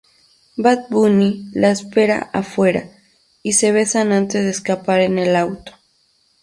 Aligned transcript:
Bad 0.57 0.89
Bunny 0.89 1.51
la 1.53 1.69
espera 1.69 2.31
afuera, 2.33 2.89
y 3.43 3.53
se 3.53 3.71
besan 3.71 4.11
antes 4.13 4.43
de 4.43 4.49
escapar 4.49 4.99
en 5.01 5.19
el 5.19 5.35
auto. 5.35 5.73